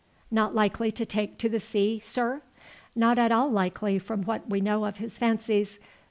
"Not 0.31 0.55
likely 0.55 0.91
to 0.93 1.05
take 1.05 1.37
to 1.37 1.47
the 1.47 1.59
sea, 1.59 2.01
sir?" 2.03 2.41
"Not 2.95 3.19
at 3.19 3.31
all 3.31 3.51
likely 3.51 3.99
from 3.99 4.23
what 4.23 4.49
we 4.49 4.59
know 4.59 4.85
of 4.85 4.97
his 4.97 5.19
fancies. 5.19 5.77